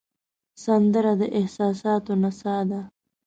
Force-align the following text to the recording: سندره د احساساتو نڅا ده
سندره 0.63 1.13
د 1.19 1.21
احساساتو 1.39 2.13
نڅا 2.21 2.57
ده 2.69 2.81